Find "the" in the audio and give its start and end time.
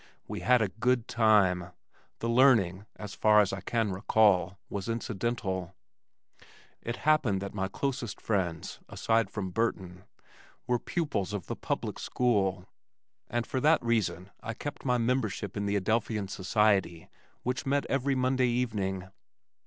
2.21-2.27, 11.45-11.55, 15.67-15.75